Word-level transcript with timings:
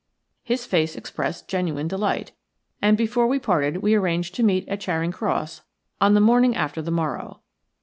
His 0.41 0.65
face 0.65 0.95
expressed 0.95 1.47
genuine 1.47 1.87
delight, 1.87 2.31
and 2.81 2.97
before 2.97 3.27
we 3.27 3.37
parted 3.37 3.83
we 3.83 3.93
arranged 3.93 4.33
to 4.33 4.41
meet 4.43 4.67
at 4.67 4.79
Charing 4.81 5.11
Cross 5.11 5.61
on 6.01 6.15
the 6.15 6.19
morning 6.19 6.55
after 6.55 6.81
the 6.81 6.89
morrow. 6.89 7.41